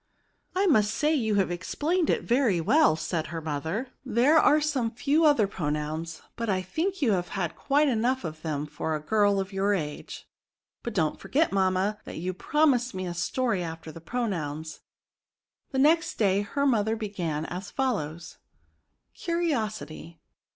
[0.55, 3.89] "I must say you have explained it very well," said her mother."
[4.19, 8.41] There are some few other pronouns; but I think you have had quite enough of
[8.41, 10.27] them for a girl of your age.
[10.81, 14.79] But don't forget, mamma, that you pro mised me a story after the pronouns."
[15.69, 18.39] The next day^her mother began as fol lows:—
[19.21, 20.19] CURIOSITY.